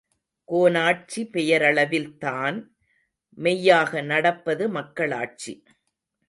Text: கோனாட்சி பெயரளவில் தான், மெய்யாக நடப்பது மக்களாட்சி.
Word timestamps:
கோனாட்சி 0.49 1.21
பெயரளவில் 1.25 2.17
தான், 2.17 2.57
மெய்யாக 3.37 4.01
நடப்பது 4.01 4.69
மக்களாட்சி. 4.69 5.53